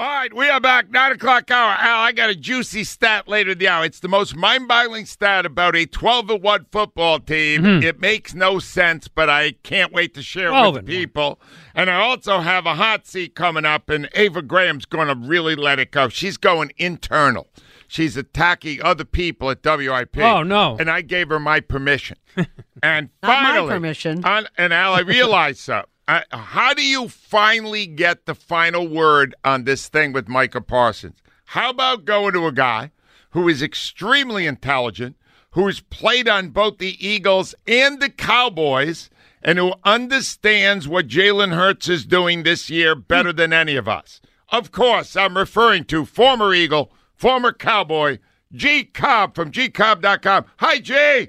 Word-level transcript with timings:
All 0.00 0.06
right, 0.06 0.32
we 0.32 0.48
are 0.48 0.60
back. 0.60 0.90
Nine 0.90 1.12
o'clock 1.12 1.50
hour. 1.50 1.76
Al, 1.78 2.00
I 2.00 2.12
got 2.12 2.30
a 2.30 2.34
juicy 2.34 2.84
stat 2.84 3.28
later 3.28 3.50
in 3.50 3.58
the 3.58 3.68
hour. 3.68 3.84
It's 3.84 4.00
the 4.00 4.08
most 4.08 4.34
mind-boggling 4.34 5.04
stat 5.04 5.44
about 5.44 5.76
a 5.76 5.84
12 5.84 6.40
1 6.40 6.66
football 6.72 7.20
team. 7.20 7.64
Mm-hmm. 7.64 7.82
It 7.82 8.00
makes 8.00 8.32
no 8.32 8.60
sense, 8.60 9.08
but 9.08 9.28
I 9.28 9.52
can't 9.62 9.92
wait 9.92 10.14
to 10.14 10.22
share 10.22 10.54
it 10.54 10.72
with 10.72 10.86
people. 10.86 11.38
And 11.74 11.90
I 11.90 11.96
also 12.00 12.40
have 12.40 12.64
a 12.64 12.76
hot 12.76 13.06
seat 13.06 13.34
coming 13.34 13.66
up, 13.66 13.90
and 13.90 14.08
Ava 14.14 14.40
Graham's 14.40 14.86
going 14.86 15.08
to 15.08 15.14
really 15.14 15.54
let 15.54 15.78
it 15.78 15.90
go. 15.90 16.08
She's 16.08 16.38
going 16.38 16.72
internal. 16.78 17.48
She's 17.86 18.16
attacking 18.16 18.82
other 18.82 19.04
people 19.04 19.50
at 19.50 19.62
WIP. 19.62 20.16
Oh, 20.16 20.42
no. 20.42 20.78
And 20.80 20.88
I 20.90 21.02
gave 21.02 21.28
her 21.28 21.38
my 21.38 21.60
permission. 21.60 22.16
and 22.82 23.10
Not 23.22 23.42
my 23.42 23.50
finally, 23.50 23.68
permission. 23.68 24.24
on- 24.24 24.48
and 24.56 24.72
Al, 24.72 24.94
I 24.94 25.00
realized 25.00 25.58
something. 25.58 25.90
How 26.30 26.74
do 26.74 26.82
you 26.82 27.08
finally 27.08 27.86
get 27.86 28.26
the 28.26 28.34
final 28.34 28.88
word 28.88 29.34
on 29.44 29.64
this 29.64 29.88
thing 29.88 30.12
with 30.12 30.28
Micah 30.28 30.60
Parsons? 30.60 31.22
How 31.46 31.70
about 31.70 32.04
going 32.04 32.32
to 32.32 32.46
a 32.46 32.52
guy 32.52 32.90
who 33.30 33.48
is 33.48 33.62
extremely 33.62 34.46
intelligent, 34.46 35.16
who 35.52 35.66
has 35.66 35.80
played 35.80 36.28
on 36.28 36.48
both 36.48 36.78
the 36.78 36.96
Eagles 37.06 37.54
and 37.66 38.00
the 38.00 38.10
Cowboys, 38.10 39.08
and 39.42 39.58
who 39.58 39.72
understands 39.84 40.88
what 40.88 41.06
Jalen 41.06 41.54
Hurts 41.54 41.88
is 41.88 42.04
doing 42.04 42.42
this 42.42 42.68
year 42.68 42.94
better 42.94 43.32
than 43.32 43.52
any 43.52 43.76
of 43.76 43.88
us? 43.88 44.20
Of 44.48 44.72
course, 44.72 45.16
I'm 45.16 45.36
referring 45.36 45.84
to 45.86 46.04
former 46.04 46.52
Eagle, 46.52 46.92
former 47.14 47.52
Cowboy, 47.52 48.18
G 48.52 48.82
Cobb 48.84 49.36
from 49.36 49.52
gcobb.com. 49.52 50.46
Hi, 50.56 50.80
G. 50.80 51.28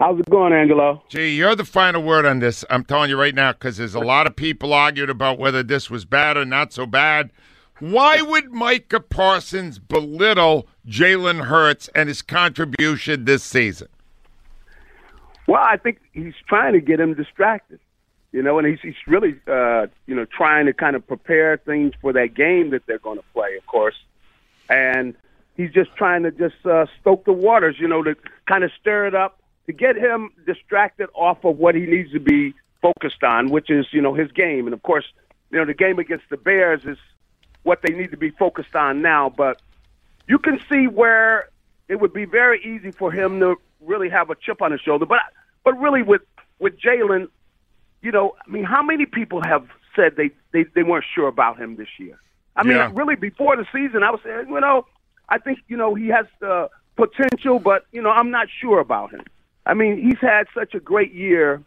How's 0.00 0.18
it 0.18 0.30
going, 0.30 0.54
Angelo? 0.54 1.02
Gee, 1.10 1.36
you're 1.36 1.54
the 1.54 1.66
final 1.66 2.02
word 2.02 2.24
on 2.24 2.38
this. 2.38 2.64
I'm 2.70 2.84
telling 2.84 3.10
you 3.10 3.20
right 3.20 3.34
now 3.34 3.52
because 3.52 3.76
there's 3.76 3.94
a 3.94 4.00
lot 4.00 4.26
of 4.26 4.34
people 4.34 4.72
arguing 4.72 5.10
about 5.10 5.38
whether 5.38 5.62
this 5.62 5.90
was 5.90 6.06
bad 6.06 6.38
or 6.38 6.46
not 6.46 6.72
so 6.72 6.86
bad. 6.86 7.30
Why 7.80 8.22
would 8.22 8.50
Micah 8.50 9.00
Parsons 9.00 9.78
belittle 9.78 10.66
Jalen 10.86 11.44
Hurts 11.44 11.88
and 11.94 12.08
his 12.08 12.22
contribution 12.22 13.26
this 13.26 13.44
season? 13.44 13.88
Well, 15.46 15.62
I 15.62 15.76
think 15.76 16.00
he's 16.12 16.32
trying 16.48 16.72
to 16.72 16.80
get 16.80 16.98
him 16.98 17.12
distracted, 17.12 17.78
you 18.32 18.42
know, 18.42 18.58
and 18.58 18.66
he's 18.66 18.80
he's 18.80 19.06
really, 19.06 19.38
uh, 19.46 19.88
you 20.06 20.14
know, 20.14 20.24
trying 20.24 20.64
to 20.64 20.72
kind 20.72 20.96
of 20.96 21.06
prepare 21.06 21.58
things 21.58 21.92
for 22.00 22.14
that 22.14 22.32
game 22.32 22.70
that 22.70 22.86
they're 22.86 23.00
going 23.00 23.18
to 23.18 23.24
play, 23.34 23.54
of 23.58 23.66
course, 23.66 23.96
and 24.70 25.14
he's 25.58 25.72
just 25.72 25.94
trying 25.94 26.22
to 26.22 26.30
just 26.30 26.64
uh, 26.64 26.86
stoke 27.02 27.26
the 27.26 27.34
waters, 27.34 27.76
you 27.78 27.86
know, 27.86 28.02
to 28.02 28.16
kind 28.46 28.64
of 28.64 28.70
stir 28.80 29.06
it 29.06 29.14
up 29.14 29.36
to 29.66 29.72
get 29.72 29.96
him 29.96 30.30
distracted 30.46 31.08
off 31.14 31.44
of 31.44 31.58
what 31.58 31.74
he 31.74 31.82
needs 31.82 32.12
to 32.12 32.20
be 32.20 32.54
focused 32.82 33.22
on, 33.22 33.50
which 33.50 33.70
is, 33.70 33.86
you 33.92 34.00
know, 34.00 34.14
his 34.14 34.30
game, 34.32 34.66
and 34.66 34.74
of 34.74 34.82
course, 34.82 35.04
you 35.50 35.58
know, 35.58 35.64
the 35.64 35.74
game 35.74 35.98
against 35.98 36.24
the 36.30 36.36
Bears 36.36 36.84
is 36.84 36.98
what 37.62 37.82
they 37.82 37.92
need 37.92 38.10
to 38.10 38.16
be 38.16 38.30
focused 38.30 38.74
on 38.74 39.02
now, 39.02 39.28
but 39.28 39.60
you 40.28 40.38
can 40.38 40.60
see 40.70 40.86
where 40.86 41.48
it 41.88 42.00
would 42.00 42.12
be 42.12 42.24
very 42.24 42.62
easy 42.64 42.90
for 42.90 43.10
him 43.12 43.40
to 43.40 43.56
really 43.80 44.08
have 44.08 44.30
a 44.30 44.34
chip 44.34 44.62
on 44.62 44.72
his 44.72 44.80
shoulder. 44.80 45.04
But 45.06 45.18
but 45.64 45.78
really 45.78 46.02
with 46.02 46.22
with 46.58 46.78
Jalen, 46.80 47.28
you 48.02 48.12
know, 48.12 48.34
I 48.46 48.50
mean, 48.50 48.64
how 48.64 48.82
many 48.82 49.06
people 49.06 49.42
have 49.42 49.66
said 49.94 50.16
they 50.16 50.30
they, 50.52 50.64
they 50.74 50.82
weren't 50.82 51.04
sure 51.14 51.28
about 51.28 51.58
him 51.58 51.76
this 51.76 51.88
year? 51.98 52.18
I 52.56 52.62
mean, 52.62 52.76
Yeah. 52.76 52.90
really 52.94 53.16
before 53.16 53.56
the 53.56 53.66
season, 53.72 54.02
I 54.02 54.10
was 54.10 54.20
saying, 54.24 54.48
you 54.48 54.60
know, 54.60 54.86
I 55.28 55.38
think 55.38 55.58
you 55.68 55.76
know 55.76 55.94
he 55.94 56.08
has 56.08 56.26
the 56.38 56.70
potential, 56.96 57.58
but 57.58 57.86
you 57.92 58.00
know, 58.00 58.10
I'm 58.10 58.30
not 58.30 58.48
sure 58.60 58.80
about 58.80 59.10
him. 59.10 59.24
I 59.70 59.74
mean, 59.74 60.02
he's 60.02 60.18
had 60.20 60.48
such 60.52 60.74
a 60.74 60.80
great 60.80 61.14
year 61.14 61.62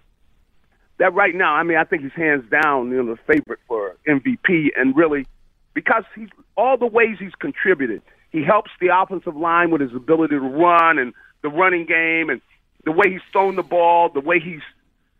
that 0.97 1.13
right 1.13 1.33
now, 1.33 1.53
I 1.53 1.63
mean, 1.63 1.77
I 1.77 1.85
think 1.85 2.03
he's 2.03 2.11
hands 2.11 2.43
down, 2.51 2.91
you 2.91 3.01
know, 3.01 3.15
the 3.15 3.33
favorite 3.33 3.61
for 3.65 3.95
MVP, 4.05 4.71
and 4.75 4.93
really 4.93 5.25
because 5.73 6.03
he's 6.13 6.27
all 6.57 6.77
the 6.77 6.85
ways 6.85 7.15
he's 7.17 7.33
contributed. 7.39 8.01
He 8.29 8.43
helps 8.43 8.71
the 8.81 8.89
offensive 8.93 9.37
line 9.37 9.71
with 9.71 9.79
his 9.79 9.93
ability 9.93 10.35
to 10.35 10.41
run 10.41 10.99
and 10.99 11.13
the 11.43 11.47
running 11.47 11.85
game, 11.85 12.29
and 12.29 12.41
the 12.83 12.91
way 12.91 13.09
he's 13.09 13.21
thrown 13.31 13.55
the 13.55 13.63
ball, 13.63 14.09
the 14.09 14.19
way 14.19 14.37
he's 14.37 14.61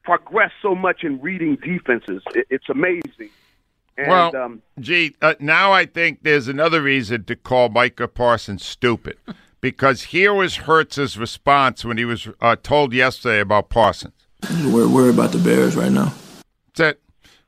progressed 0.04 0.56
so 0.62 0.76
much 0.76 1.06
in 1.06 1.22
reading 1.22 1.56
defenses. 1.56 2.22
It, 2.36 2.48
it's 2.50 2.68
amazing. 2.68 3.30
And, 3.98 4.08
well, 4.10 4.36
um, 4.36 4.62
gee, 4.82 5.16
uh, 5.22 5.36
now 5.40 5.72
I 5.72 5.86
think 5.86 6.24
there's 6.24 6.50
another 6.50 6.82
reason 6.82 7.24
to 7.26 7.38
call 7.38 7.70
Micah 7.70 8.10
Parsons 8.10 8.66
stupid 8.66 9.18
because 9.64 10.02
here 10.02 10.34
was 10.34 10.58
Hurts' 10.58 11.16
response 11.16 11.86
when 11.86 11.98
he 11.98 12.04
was 12.04 12.28
uh, 12.42 12.58
told 12.62 12.92
yesterday 12.92 13.40
about 13.40 13.70
Parsons. 13.70 14.28
We're 14.62 14.90
worried 14.90 15.14
about 15.14 15.32
the 15.32 15.38
Bears 15.38 15.78
right 15.78 15.90
now. 15.90 16.14
That, 16.76 17.00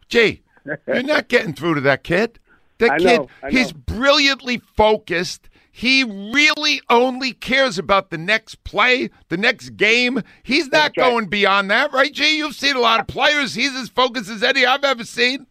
gee, 0.07 0.41
you're 0.87 1.03
not 1.03 1.27
getting 1.27 1.53
through 1.53 1.75
to 1.75 1.81
that 1.81 2.05
kid. 2.05 2.39
That 2.77 2.91
I 2.93 2.97
kid, 2.99 3.19
know, 3.19 3.27
I 3.43 3.49
he's 3.51 3.73
know. 3.73 3.81
brilliantly 3.85 4.59
focused. 4.77 5.49
He 5.73 6.05
really 6.05 6.79
only 6.89 7.33
cares 7.33 7.77
about 7.77 8.11
the 8.11 8.17
next 8.17 8.63
play, 8.63 9.09
the 9.27 9.35
next 9.35 9.71
game. 9.71 10.23
He's 10.41 10.69
not 10.69 10.83
right. 10.83 10.95
going 10.95 11.25
beyond 11.25 11.69
that, 11.69 11.91
right, 11.91 12.13
G? 12.13 12.37
You've 12.37 12.55
seen 12.55 12.77
a 12.77 12.79
lot 12.79 13.01
of 13.01 13.07
players. 13.07 13.55
He's 13.55 13.75
as 13.75 13.89
focused 13.89 14.29
as 14.29 14.41
any 14.41 14.65
I've 14.65 14.85
ever 14.85 15.03
seen. 15.03 15.47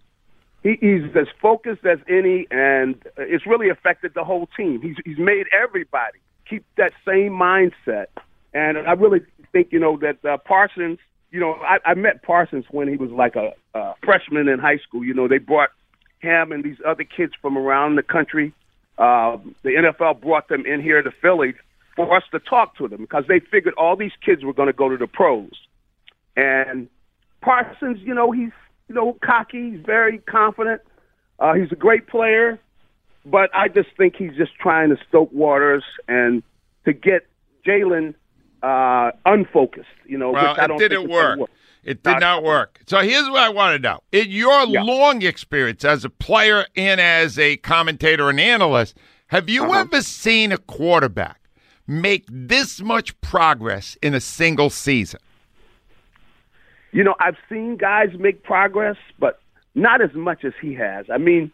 he, 0.62 0.78
he's 0.81 1.14
as 1.14 1.26
focused 1.42 1.84
as 1.84 1.98
any, 2.08 2.46
and 2.50 2.94
it's 3.19 3.46
really 3.46 3.69
affected 3.69 4.12
the 4.14 4.25
whole 4.25 4.48
team. 4.56 4.81
He's 4.81 4.96
he's 5.04 5.19
made 5.19 5.44
everybody 5.52 6.20
keep 6.49 6.65
that 6.77 6.93
same 7.06 7.32
mindset, 7.32 8.06
and 8.53 8.78
I 8.78 8.93
really 8.93 9.21
think 9.53 9.69
you 9.72 9.78
know 9.78 9.99
that 9.99 10.25
uh, 10.25 10.38
Parsons. 10.38 10.99
You 11.31 11.41
know, 11.41 11.55
I, 11.55 11.78
I 11.84 11.94
met 11.94 12.22
Parsons 12.22 12.65
when 12.71 12.87
he 12.87 12.97
was 12.97 13.10
like 13.10 13.34
a, 13.34 13.53
a 13.77 13.94
freshman 14.05 14.47
in 14.47 14.60
high 14.60 14.78
school. 14.78 15.03
You 15.03 15.15
know, 15.15 15.27
they 15.27 15.38
brought 15.38 15.71
him 16.21 16.53
and 16.53 16.62
these 16.62 16.77
other 16.87 17.05
kids 17.05 17.32
from 17.43 17.59
around 17.59 17.97
the 17.97 18.05
country. 18.05 18.53
Uh, 18.99 19.38
the 19.62 19.71
NFL 19.71 20.21
brought 20.21 20.49
them 20.49 20.65
in 20.65 20.81
here 20.81 21.03
to 21.03 21.10
Philly 21.21 21.55
for 21.97 22.16
us 22.16 22.22
to 22.32 22.38
talk 22.38 22.76
to 22.78 22.88
them 22.88 23.00
because 23.00 23.25
they 23.28 23.41
figured 23.41 23.75
all 23.75 23.97
these 23.97 24.12
kids 24.25 24.44
were 24.44 24.53
going 24.53 24.69
to 24.69 24.72
go 24.72 24.88
to 24.88 24.97
the 24.97 25.06
pros. 25.06 25.50
And 26.37 26.88
Parsons, 27.41 27.99
you 28.00 28.15
know, 28.15 28.31
he's 28.31 28.53
you 28.88 28.94
know 28.94 29.16
cocky. 29.25 29.72
He's 29.72 29.84
very 29.84 30.19
confident. 30.19 30.82
Uh, 31.38 31.55
he's 31.55 31.70
a 31.73 31.76
great 31.76 32.06
player, 32.06 32.61
but 33.25 33.50
I 33.55 33.69
just 33.69 33.88
think 33.97 34.17
he's 34.17 34.35
just 34.37 34.55
trying 34.56 34.91
to 34.91 34.97
stoke 35.09 35.31
waters 35.32 35.85
and 36.09 36.43
to 36.85 36.93
get 36.93 37.26
Jalen 37.67 38.15
uh, 38.62 39.12
unfocused. 39.26 39.87
You 40.06 40.19
know, 40.19 40.31
Well, 40.32 40.50
which 40.50 40.59
I 40.59 40.65
it 40.65 40.69
don't 40.69 40.79
didn't 40.79 41.06
gonna 41.09 41.41
work. 41.41 41.50
It 41.85 42.03
did 42.03 42.21
not 42.21 42.43
work. 42.43 42.81
So 42.87 43.00
here's 43.00 43.29
what 43.29 43.43
I 43.43 43.50
want 43.50 43.76
to 43.76 43.79
know. 43.88 44.00
In 44.11 44.31
your 44.31 44.67
Yeah. 44.67 44.82
long 44.82 45.21
experience 45.23 45.85
as 45.85 46.05
a 46.05 46.11
player 46.11 46.65
and 46.76 46.99
as 47.00 47.38
a 47.38 47.59
commentator 47.59 48.31
and 48.31 48.41
analyst, 48.41 48.97
have 49.29 49.50
you 49.50 49.65
Uh-huh. 49.65 49.81
ever 49.81 50.00
seen 50.00 50.50
a 50.50 50.56
quarterback 50.56 51.41
make 51.87 52.25
this 52.31 52.81
much 52.81 53.19
progress 53.20 53.97
in 54.00 54.15
a 54.15 54.20
single 54.20 54.70
season? 54.70 55.20
You 56.93 57.03
know, 57.05 57.15
I've 57.20 57.37
seen 57.49 57.77
guys 57.77 58.11
make 58.19 58.43
progress, 58.44 58.97
but 59.19 59.41
not 59.75 60.00
as 60.00 60.15
much 60.15 60.44
as 60.44 60.53
he 60.61 60.75
has. 60.75 61.06
I 61.11 61.19
mean, 61.19 61.50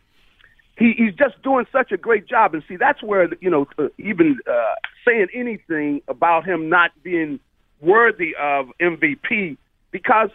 he, 0.81 0.95
he's 0.97 1.15
just 1.15 1.41
doing 1.43 1.67
such 1.71 1.93
a 1.93 1.97
great 1.99 2.27
job. 2.27 2.55
And 2.55 2.65
see, 2.67 2.77
that's 2.77 3.03
where, 3.03 3.29
you 3.41 3.51
know, 3.51 3.69
uh, 3.79 3.89
even 3.99 4.39
uh, 4.51 4.75
saying 5.07 5.29
anything 5.35 6.01
about 6.09 6.47
him 6.47 6.71
not 6.71 6.91
being 7.03 7.39
worthy 7.81 8.35
of 8.41 8.71
MVP 8.81 9.59
because 9.91 10.31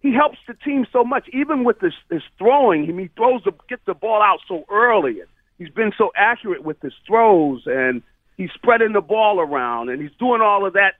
he 0.00 0.12
helps 0.12 0.38
the 0.48 0.54
team 0.54 0.84
so 0.92 1.04
much. 1.04 1.28
Even 1.32 1.62
with 1.62 1.80
his, 1.80 1.94
his 2.10 2.22
throwing, 2.38 2.84
he 2.84 3.08
throws 3.16 3.42
the 3.44 3.52
gets 3.68 3.82
the 3.86 3.94
ball 3.94 4.20
out 4.20 4.40
so 4.48 4.64
early. 4.68 5.20
He's 5.58 5.70
been 5.70 5.92
so 5.96 6.10
accurate 6.16 6.64
with 6.64 6.80
his 6.80 6.92
throws, 7.06 7.62
and 7.66 8.02
he's 8.36 8.50
spreading 8.52 8.92
the 8.92 9.00
ball 9.00 9.40
around, 9.40 9.90
and 9.90 10.02
he's 10.02 10.10
doing 10.18 10.40
all 10.42 10.66
of 10.66 10.72
that 10.72 10.94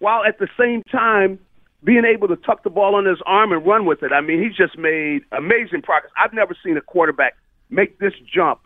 while 0.00 0.24
at 0.24 0.40
the 0.40 0.48
same 0.58 0.82
time 0.90 1.38
being 1.84 2.04
able 2.04 2.26
to 2.26 2.36
tuck 2.36 2.64
the 2.64 2.70
ball 2.70 2.96
on 2.96 3.06
his 3.06 3.18
arm 3.26 3.52
and 3.52 3.64
run 3.64 3.86
with 3.86 4.02
it. 4.02 4.10
I 4.12 4.20
mean, 4.20 4.42
he's 4.42 4.56
just 4.56 4.76
made 4.76 5.22
amazing 5.30 5.82
progress. 5.82 6.10
I've 6.18 6.32
never 6.32 6.56
seen 6.64 6.76
a 6.76 6.80
quarterback 6.80 7.36
make 7.70 7.98
this 7.98 8.14
jump 8.32 8.60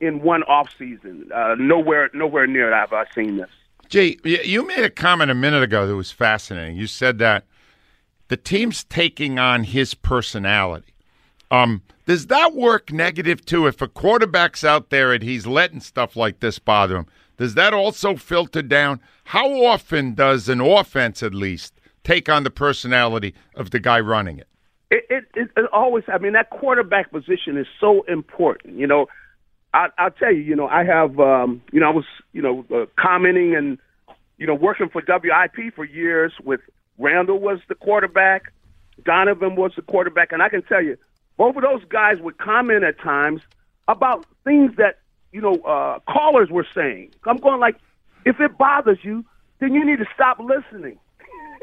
in 0.00 0.22
one 0.22 0.42
off 0.44 0.68
season. 0.78 1.28
Uh, 1.34 1.54
nowhere, 1.58 2.10
nowhere 2.12 2.46
near 2.46 2.74
have 2.74 2.92
I 2.92 3.04
seen 3.14 3.36
this. 3.36 3.50
Gee, 3.88 4.18
you 4.24 4.66
made 4.66 4.84
a 4.84 4.90
comment 4.90 5.30
a 5.30 5.34
minute 5.34 5.62
ago 5.62 5.86
that 5.86 5.96
was 5.96 6.10
fascinating. 6.10 6.76
You 6.76 6.86
said 6.86 7.18
that 7.18 7.44
the 8.28 8.36
team's 8.36 8.84
taking 8.84 9.38
on 9.38 9.64
his 9.64 9.94
personality. 9.94 10.94
Um, 11.50 11.82
does 12.06 12.28
that 12.28 12.54
work 12.54 12.90
negative 12.90 13.44
too? 13.44 13.66
If 13.66 13.82
a 13.82 13.88
quarterback's 13.88 14.64
out 14.64 14.88
there 14.88 15.12
and 15.12 15.22
he's 15.22 15.46
letting 15.46 15.80
stuff 15.80 16.16
like 16.16 16.40
this 16.40 16.58
bother 16.58 16.96
him, 16.96 17.06
does 17.36 17.54
that 17.54 17.74
also 17.74 18.16
filter 18.16 18.62
down? 18.62 19.00
How 19.24 19.64
often 19.64 20.14
does 20.14 20.48
an 20.48 20.60
offense, 20.60 21.22
at 21.22 21.34
least, 21.34 21.74
take 22.02 22.28
on 22.28 22.44
the 22.44 22.50
personality 22.50 23.34
of 23.54 23.70
the 23.70 23.80
guy 23.80 24.00
running 24.00 24.38
it? 24.38 24.48
It, 24.92 25.06
it, 25.08 25.24
it, 25.34 25.50
it 25.56 25.64
always. 25.72 26.04
I 26.06 26.18
mean, 26.18 26.34
that 26.34 26.50
quarterback 26.50 27.10
position 27.10 27.56
is 27.56 27.66
so 27.80 28.02
important. 28.02 28.78
You 28.78 28.86
know, 28.86 29.06
I, 29.72 29.88
I'll 29.96 30.10
tell 30.10 30.30
you. 30.30 30.42
You 30.42 30.54
know, 30.54 30.68
I 30.68 30.84
have. 30.84 31.18
Um, 31.18 31.62
you 31.72 31.80
know, 31.80 31.86
I 31.86 31.92
was. 31.92 32.04
You 32.34 32.42
know, 32.42 32.66
uh, 32.70 32.84
commenting 33.00 33.56
and 33.56 33.78
you 34.36 34.46
know 34.46 34.54
working 34.54 34.90
for 34.90 35.02
WIP 35.06 35.74
for 35.74 35.86
years 35.86 36.34
with 36.44 36.60
Randall 36.98 37.40
was 37.40 37.60
the 37.68 37.74
quarterback, 37.74 38.52
Donovan 39.02 39.56
was 39.56 39.72
the 39.76 39.82
quarterback, 39.82 40.30
and 40.30 40.42
I 40.42 40.50
can 40.50 40.62
tell 40.62 40.82
you, 40.82 40.98
both 41.38 41.56
of 41.56 41.62
those 41.62 41.84
guys 41.88 42.18
would 42.20 42.36
comment 42.36 42.84
at 42.84 43.00
times 43.00 43.40
about 43.88 44.26
things 44.44 44.76
that 44.76 44.98
you 45.32 45.40
know 45.40 45.54
uh, 45.62 46.00
callers 46.00 46.50
were 46.50 46.66
saying. 46.74 47.14
I'm 47.24 47.38
going 47.38 47.60
like, 47.60 47.76
if 48.26 48.40
it 48.40 48.58
bothers 48.58 48.98
you, 49.00 49.24
then 49.58 49.72
you 49.72 49.86
need 49.86 50.00
to 50.00 50.06
stop 50.14 50.38
listening. 50.38 50.98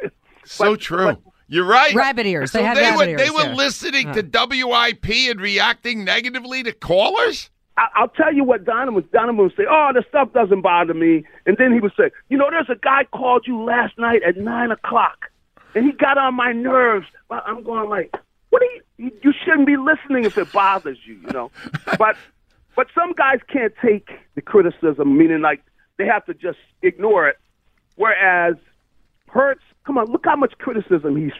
so 0.46 0.72
but, 0.72 0.82
true. 0.82 1.06
But, 1.06 1.22
You're 1.50 1.66
right. 1.66 1.94
Rabbit 1.94 2.28
ears. 2.28 2.52
So 2.52 2.60
they 2.60 2.64
had 2.64 2.78
they 2.78 2.82
rabbit 2.84 2.98
were, 2.98 3.10
ears. 3.10 3.22
They 3.22 3.30
were 3.32 3.56
listening 3.56 4.14
to 4.14 4.22
WIP 4.22 5.10
and 5.32 5.42
reacting 5.42 6.04
negatively 6.06 6.64
to 6.64 6.72
callers. 6.72 7.50
I, 7.76 8.02
will 8.02 8.10
tell 8.10 8.34
you 8.34 8.44
what 8.44 8.66
Donovan 8.66 9.08
Donovan 9.12 9.38
would 9.38 9.56
say. 9.56 9.64
Oh, 9.70 9.92
the 9.94 10.04
stuff 10.08 10.32
doesn't 10.34 10.62
bother 10.62 10.94
me. 10.94 11.26
And 11.46 11.58
then 11.58 11.74
he 11.74 11.80
would 11.80 11.94
say, 11.98 12.12
you 12.30 12.38
know, 12.38 12.50
there's 12.52 12.70
a 12.70 12.76
guy 12.76 13.06
called 13.06 13.46
you 13.48 13.64
last 13.64 13.98
night 13.98 14.22
at 14.28 14.38
nine 14.38 14.72
o'clock, 14.72 15.32
and 15.74 15.86
he 15.86 15.92
got 15.94 16.18
on 16.18 16.36
my 16.36 16.52
nerves. 16.52 17.08
I'm 17.30 17.64
going 17.64 17.90
like, 17.90 18.14
what 18.50 18.62
are 18.62 18.66
you? 18.98 19.12
You 19.24 19.34
shouldn't 19.44 19.66
be 19.66 19.78
listening 19.78 20.26
if 20.26 20.38
it 20.38 20.52
bothers 20.52 20.98
you, 21.06 21.16
you 21.16 21.32
know. 21.32 21.52
but 21.98 22.16
but 22.76 22.88
some 22.94 23.14
guys 23.14 23.40
can't 23.48 23.74
take 23.82 24.10
the 24.36 24.42
criticism, 24.42 25.18
meaning 25.18 25.42
like 25.42 25.64
they 25.98 26.06
have 26.06 26.26
to 26.26 26.34
just 26.34 26.60
ignore 26.82 27.30
it. 27.30 27.38
Whereas 27.96 28.56
Hurts, 29.32 29.64
come 29.86 29.98
on, 29.98 30.08
look 30.08 30.26
how 30.26 30.36
much 30.36 30.54
criticism 30.58 31.16
he's 31.16 31.34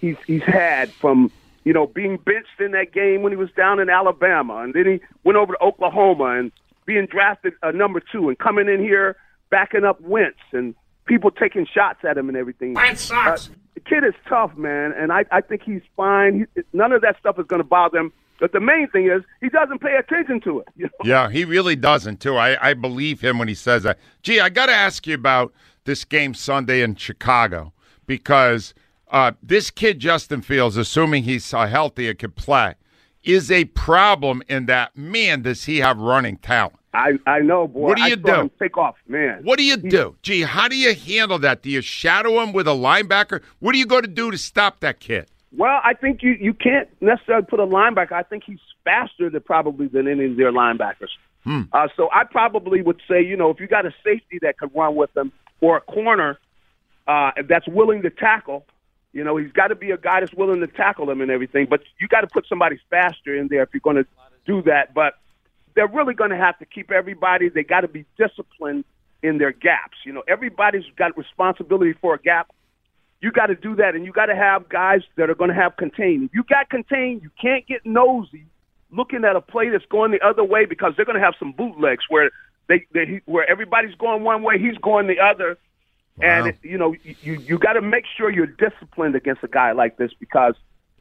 he's 0.00 0.16
he's 0.26 0.42
had 0.42 0.92
from 0.92 1.30
you 1.64 1.72
know, 1.72 1.86
being 1.86 2.16
benched 2.16 2.60
in 2.60 2.72
that 2.72 2.92
game 2.92 3.22
when 3.22 3.32
he 3.32 3.36
was 3.36 3.50
down 3.52 3.78
in 3.78 3.88
Alabama, 3.88 4.58
and 4.58 4.74
then 4.74 4.86
he 4.86 5.00
went 5.24 5.36
over 5.36 5.54
to 5.54 5.62
Oklahoma 5.62 6.38
and 6.38 6.52
being 6.86 7.06
drafted 7.06 7.52
uh, 7.62 7.70
number 7.70 8.00
two, 8.00 8.28
and 8.28 8.38
coming 8.38 8.68
in 8.68 8.80
here 8.80 9.16
backing 9.50 9.84
up 9.84 10.00
Wentz, 10.00 10.38
and 10.52 10.74
people 11.04 11.30
taking 11.30 11.66
shots 11.66 12.00
at 12.08 12.16
him 12.18 12.28
and 12.28 12.36
everything. 12.36 12.74
That 12.74 12.98
sucks. 12.98 13.48
Uh, 13.48 13.52
the 13.74 13.80
kid 13.80 14.04
is 14.04 14.14
tough, 14.28 14.56
man, 14.56 14.92
and 14.92 15.12
I, 15.12 15.24
I 15.30 15.40
think 15.40 15.62
he's 15.62 15.82
fine. 15.96 16.46
He, 16.54 16.62
none 16.72 16.92
of 16.92 17.02
that 17.02 17.18
stuff 17.18 17.38
is 17.38 17.46
going 17.46 17.62
to 17.62 17.68
bother 17.68 17.98
him. 17.98 18.12
But 18.40 18.50
the 18.50 18.60
main 18.60 18.88
thing 18.88 19.06
is 19.06 19.22
he 19.40 19.48
doesn't 19.48 19.80
pay 19.80 19.94
attention 19.94 20.40
to 20.40 20.60
it. 20.60 20.68
You 20.74 20.84
know? 20.86 20.90
Yeah, 21.04 21.30
he 21.30 21.44
really 21.44 21.76
doesn't 21.76 22.20
too. 22.20 22.36
I, 22.36 22.70
I 22.70 22.74
believe 22.74 23.20
him 23.20 23.38
when 23.38 23.46
he 23.46 23.54
says 23.54 23.84
that. 23.84 24.00
Gee, 24.22 24.40
I 24.40 24.48
got 24.48 24.66
to 24.66 24.72
ask 24.72 25.06
you 25.06 25.14
about 25.14 25.52
this 25.84 26.04
game 26.04 26.34
Sunday 26.34 26.82
in 26.82 26.94
Chicago 26.96 27.72
because 28.06 28.74
uh, 29.10 29.32
this 29.42 29.70
kid, 29.70 29.98
Justin 29.98 30.42
Fields, 30.42 30.76
assuming 30.76 31.24
he's 31.24 31.52
uh, 31.52 31.66
healthy 31.66 32.08
and 32.08 32.18
can 32.18 32.32
play, 32.32 32.74
is 33.22 33.50
a 33.50 33.66
problem 33.66 34.42
in 34.48 34.66
that, 34.66 34.96
man, 34.96 35.42
does 35.42 35.64
he 35.64 35.78
have 35.78 35.98
running 35.98 36.36
talent? 36.38 36.78
I, 36.94 37.12
I 37.26 37.38
know, 37.40 37.66
boy. 37.68 37.88
What 37.88 37.96
do 37.96 38.02
you 38.02 38.16
do? 38.16 38.50
take 38.58 38.76
off, 38.76 38.96
man. 39.08 39.40
What 39.44 39.58
do 39.58 39.64
you 39.64 39.76
do? 39.76 40.16
Gee, 40.22 40.42
how 40.42 40.68
do 40.68 40.76
you 40.76 40.94
handle 40.94 41.38
that? 41.38 41.62
Do 41.62 41.70
you 41.70 41.80
shadow 41.80 42.42
him 42.42 42.52
with 42.52 42.68
a 42.68 42.72
linebacker? 42.72 43.42
What 43.60 43.74
are 43.74 43.78
you 43.78 43.86
going 43.86 44.02
to 44.02 44.08
do 44.08 44.30
to 44.30 44.36
stop 44.36 44.80
that 44.80 45.00
kid? 45.00 45.26
Well, 45.56 45.80
I 45.84 45.94
think 45.94 46.22
you, 46.22 46.32
you 46.32 46.52
can't 46.52 46.88
necessarily 47.00 47.46
put 47.46 47.60
a 47.60 47.66
linebacker. 47.66 48.12
I 48.12 48.22
think 48.22 48.44
he's 48.44 48.58
faster 48.84 49.30
than 49.30 49.40
probably 49.42 49.86
than 49.86 50.08
any 50.08 50.26
of 50.26 50.36
their 50.36 50.52
linebackers. 50.52 51.08
Hmm. 51.44 51.62
Uh, 51.72 51.88
so 51.96 52.08
I 52.12 52.24
probably 52.24 52.82
would 52.82 53.00
say, 53.08 53.22
you 53.22 53.36
know, 53.36 53.50
if 53.50 53.60
you 53.60 53.66
got 53.66 53.86
a 53.86 53.94
safety 54.04 54.38
that 54.42 54.58
could 54.58 54.70
run 54.74 54.94
with 54.94 55.12
them 55.14 55.32
or 55.62 55.78
a 55.78 55.80
corner 55.80 56.38
uh, 57.06 57.30
that's 57.48 57.66
willing 57.66 58.02
to 58.02 58.10
tackle, 58.10 58.66
you 59.12 59.24
know, 59.24 59.36
he's 59.38 59.52
got 59.52 59.68
to 59.68 59.74
be 59.74 59.92
a 59.92 59.96
guy 59.96 60.20
that's 60.20 60.34
willing 60.34 60.60
to 60.60 60.66
tackle 60.66 61.08
him 61.08 61.22
and 61.22 61.30
everything. 61.30 61.66
But 61.70 61.82
you 61.98 62.08
got 62.08 62.22
to 62.22 62.26
put 62.26 62.46
somebody 62.46 62.78
faster 62.90 63.34
in 63.34 63.48
there 63.48 63.62
if 63.62 63.70
you're 63.72 63.80
going 63.80 63.96
to 63.96 64.06
do 64.44 64.60
that. 64.62 64.92
But 64.92 65.14
they're 65.74 65.88
really 65.88 66.14
going 66.14 66.30
to 66.30 66.36
have 66.36 66.58
to 66.58 66.66
keep 66.66 66.90
everybody. 66.90 67.48
They 67.48 67.62
got 67.62 67.82
to 67.82 67.88
be 67.88 68.04
disciplined 68.18 68.84
in 69.22 69.38
their 69.38 69.52
gaps. 69.52 69.98
You 70.04 70.12
know, 70.12 70.22
everybody's 70.26 70.84
got 70.96 71.16
responsibility 71.16 71.94
for 71.94 72.14
a 72.14 72.18
gap. 72.18 72.50
You 73.20 73.30
got 73.30 73.46
to 73.46 73.54
do 73.54 73.76
that, 73.76 73.94
and 73.94 74.04
you 74.04 74.12
got 74.12 74.26
to 74.26 74.34
have 74.34 74.68
guys 74.68 75.02
that 75.16 75.30
are 75.30 75.36
going 75.36 75.50
to 75.50 75.54
have 75.54 75.76
contain. 75.76 76.24
If 76.24 76.34
you 76.34 76.42
got 76.42 76.68
contain, 76.68 77.20
you 77.22 77.30
can't 77.40 77.64
get 77.66 77.86
nosy 77.86 78.46
looking 78.90 79.24
at 79.24 79.36
a 79.36 79.40
play 79.40 79.68
that's 79.70 79.86
going 79.86 80.10
the 80.10 80.20
other 80.26 80.42
way 80.42 80.64
because 80.64 80.94
they're 80.96 81.04
going 81.04 81.18
to 81.18 81.24
have 81.24 81.34
some 81.38 81.52
bootlegs 81.52 82.04
where 82.08 82.30
they, 82.68 82.86
they 82.92 83.20
where 83.26 83.48
everybody's 83.50 83.94
going 83.96 84.22
one 84.22 84.42
way, 84.42 84.58
he's 84.58 84.78
going 84.78 85.06
the 85.06 85.20
other 85.20 85.58
and 86.20 86.48
it, 86.48 86.58
you 86.62 86.76
know, 86.76 86.94
you 87.02 87.34
you 87.34 87.58
got 87.58 87.72
to 87.74 87.80
make 87.80 88.04
sure 88.16 88.30
you're 88.30 88.46
disciplined 88.46 89.14
against 89.16 89.42
a 89.42 89.48
guy 89.48 89.72
like 89.72 89.96
this 89.96 90.12
because 90.18 90.54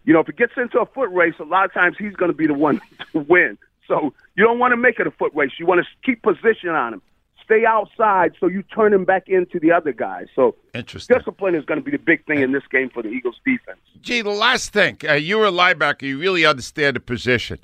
you 0.06 0.14
know 0.14 0.20
if 0.20 0.30
it 0.30 0.38
gets 0.38 0.54
into 0.58 0.80
a 0.80 0.86
foot 0.86 1.10
race, 1.12 1.36
a 1.40 1.44
lot 1.44 1.66
of 1.66 1.74
times 1.74 1.96
he's 2.00 2.14
going 2.14 2.32
to 2.32 2.38
be 2.38 2.48
the 2.48 2.54
one 2.54 2.82
to 3.12 3.20
win. 3.20 3.58
So 3.88 4.14
you 4.36 4.44
don't 4.44 4.60
want 4.60 4.72
to 4.72 4.78
make 4.78 5.00
it 5.00 5.08
a 5.08 5.12
foot 5.12 5.34
race. 5.36 5.52
You 5.60 5.66
want 5.66 5.86
to 5.86 5.88
keep 6.06 6.22
position 6.22 6.70
on 6.70 6.94
him. 6.94 7.02
Stay 7.44 7.66
outside 7.66 8.34
so 8.40 8.48
you 8.48 8.64
turn 8.64 8.94
him 8.94 9.04
back 9.04 9.28
into 9.28 9.60
the 9.60 9.74
other 9.74 9.92
guy. 9.92 10.26
So 10.34 10.56
Interesting. 10.74 11.18
discipline 11.18 11.56
is 11.56 11.66
going 11.66 11.80
to 11.80 11.84
be 11.84 11.92
the 11.92 12.02
big 12.02 12.26
thing 12.26 12.40
in 12.40 12.54
this 12.54 12.64
game 12.72 12.90
for 12.90 13.04
the 13.04 13.10
Eagles 13.10 13.36
defense. 13.44 13.80
Gee, 14.00 14.22
the 14.22 14.30
last 14.30 14.72
thing, 14.72 14.98
uh, 15.08 15.14
you're 15.14 15.46
a 15.46 15.52
linebacker. 15.52 16.04
You 16.04 16.18
really 16.18 16.46
understand 16.46 16.96
the 16.96 17.02
position. 17.02 17.60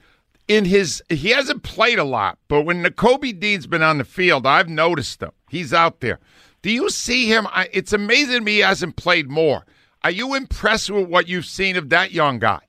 In 0.48 0.64
his, 0.64 1.04
he 1.10 1.30
hasn't 1.31 1.64
played 1.64 2.00
a 2.00 2.06
lot, 2.06 2.38
but 2.48 2.62
when 2.62 2.81
Nakobe 2.83 3.38
Dean's 3.38 3.68
been 3.68 3.83
on 3.83 3.98
the 3.98 4.06
field, 4.06 4.48
I've 4.48 4.69
noticed 4.69 5.21
him. 5.21 5.31
He's 5.50 5.74
out 5.74 6.00
there. 6.00 6.19
Do 6.62 6.71
you 6.71 6.90
see 6.90 7.28
him? 7.28 7.48
I, 7.52 7.68
it's 7.74 7.92
amazing 7.92 8.36
to 8.36 8.42
me 8.42 8.54
he 8.54 8.60
hasn't 8.60 8.95
played 8.95 9.30
more. 9.30 9.66
Are 10.04 10.12
you 10.12 10.36
impressed 10.36 10.90
with 10.90 11.10
what 11.10 11.28
you've 11.28 11.45
seen 11.45 11.76
of 11.76 11.90
that 11.90 12.12
young 12.12 12.40
guy? 12.40 12.60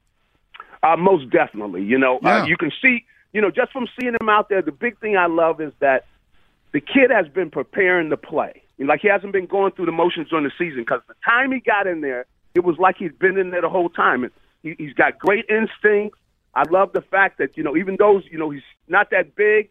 Uh, 0.82 0.96
most 0.96 1.30
definitely. 1.30 1.84
You 1.84 1.98
know, 1.98 2.16
uh, 2.16 2.20
Yeah. 2.24 2.42
uh, 2.42 2.46
you 2.46 2.56
can 2.56 2.72
see, 2.82 3.04
you 3.32 3.40
know, 3.40 3.50
just 3.50 3.70
from 3.72 3.86
seeing 3.98 4.14
him 4.20 4.28
out 4.28 4.48
there, 4.48 4.60
the 4.62 4.72
big 4.72 4.98
thing 4.98 5.16
I 5.16 5.26
love 5.26 5.60
is 5.60 5.72
that 5.78 6.06
the 6.72 6.80
kid 6.80 7.10
has 7.10 7.28
been 7.28 7.50
preparing 7.50 8.10
to 8.10 8.16
play. 8.16 8.62
Like 8.80 9.00
he 9.00 9.08
hasn't 9.08 9.32
been 9.32 9.46
going 9.46 9.72
through 9.72 9.86
the 9.86 9.92
motions 9.92 10.28
during 10.30 10.44
the 10.44 10.52
season 10.58 10.82
because 10.82 11.00
the 11.08 11.14
time 11.24 11.50
he 11.52 11.60
got 11.60 11.86
in 11.86 12.00
there, 12.00 12.26
it 12.54 12.64
was 12.64 12.76
like 12.78 12.96
he'd 12.98 13.18
been 13.18 13.36
in 13.38 13.50
there 13.50 13.60
the 13.62 13.68
whole 13.68 13.88
time. 13.88 14.22
And 14.24 14.32
he, 14.62 14.74
he's 14.78 14.92
got 14.94 15.18
great 15.18 15.46
instincts. 15.48 16.18
I 16.58 16.64
love 16.68 16.92
the 16.92 17.02
fact 17.02 17.38
that 17.38 17.56
you 17.56 17.62
know, 17.62 17.76
even 17.76 17.94
though 18.00 18.20
you 18.30 18.36
know 18.36 18.50
he's 18.50 18.62
not 18.88 19.10
that 19.10 19.36
big, 19.36 19.70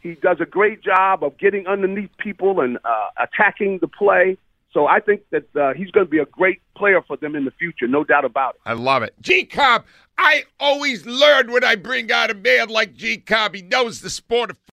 he 0.00 0.14
does 0.14 0.36
a 0.40 0.46
great 0.46 0.80
job 0.82 1.24
of 1.24 1.36
getting 1.36 1.66
underneath 1.66 2.16
people 2.16 2.60
and 2.60 2.78
uh, 2.84 3.08
attacking 3.16 3.78
the 3.80 3.88
play. 3.88 4.38
So 4.72 4.86
I 4.86 5.00
think 5.00 5.22
that 5.30 5.56
uh, 5.56 5.72
he's 5.74 5.90
going 5.90 6.06
to 6.06 6.10
be 6.10 6.18
a 6.18 6.26
great 6.26 6.60
player 6.76 7.02
for 7.02 7.16
them 7.16 7.34
in 7.34 7.44
the 7.44 7.50
future, 7.50 7.88
no 7.88 8.04
doubt 8.04 8.24
about 8.24 8.54
it. 8.54 8.60
I 8.66 8.74
love 8.74 9.02
it. 9.02 9.14
G 9.20 9.46
Cobb, 9.46 9.84
I 10.16 10.44
always 10.60 11.04
learn 11.06 11.50
when 11.50 11.64
I 11.64 11.74
bring 11.74 12.12
out 12.12 12.30
a 12.30 12.34
man 12.34 12.68
like 12.68 12.94
G 12.94 13.16
Cobb. 13.16 13.56
He 13.56 13.62
knows 13.62 14.00
the 14.00 14.10
sport 14.10 14.50
of 14.50 14.58